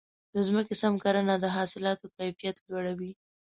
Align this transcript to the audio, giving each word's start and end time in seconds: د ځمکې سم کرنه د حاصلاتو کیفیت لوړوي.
د 0.33 0.35
ځمکې 0.47 0.75
سم 0.81 0.93
کرنه 1.03 1.35
د 1.39 1.45
حاصلاتو 1.55 2.05
کیفیت 2.17 2.57
لوړوي. 2.69 3.11